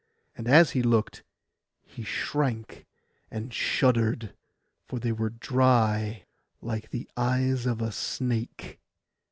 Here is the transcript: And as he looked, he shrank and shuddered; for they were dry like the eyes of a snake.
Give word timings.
And 0.35 0.47
as 0.47 0.71
he 0.71 0.81
looked, 0.81 1.23
he 1.85 2.01
shrank 2.03 2.87
and 3.29 3.53
shuddered; 3.53 4.33
for 4.87 4.97
they 4.97 5.11
were 5.11 5.29
dry 5.29 6.25
like 6.59 6.89
the 6.89 7.07
eyes 7.15 7.67
of 7.67 7.83
a 7.83 7.91
snake. 7.91 8.79